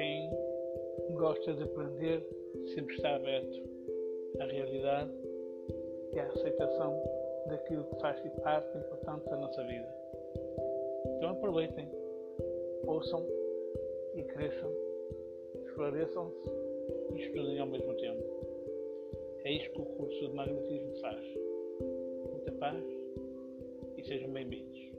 [0.00, 0.30] Quem
[1.14, 2.26] gosta de aprender,
[2.74, 3.62] sempre está aberto
[4.40, 5.12] à realidade
[6.14, 7.02] e à aceitação
[7.48, 9.94] daquilo que faz parte importante da nossa vida.
[11.04, 11.86] Então aproveitem,
[12.86, 13.26] ouçam
[14.14, 14.72] e cresçam,
[15.66, 16.48] esclareçam-se
[17.14, 18.24] e estudem ao mesmo tempo.
[19.44, 21.26] É isto que o curso de magnetismo faz.
[22.30, 22.82] Muita paz
[23.98, 24.89] e sejam bem-vindos.